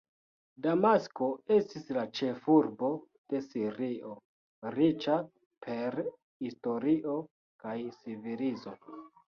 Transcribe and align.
Damasko 0.65 1.27
estis 1.55 1.91
la 1.97 2.05
ĉefurbo 2.19 2.89
de 3.35 3.43
Sirio, 3.49 4.15
riĉa 4.79 5.21
per 5.69 6.01
historio 6.47 7.17
kaj 7.67 7.79
civilizo. 8.03 8.79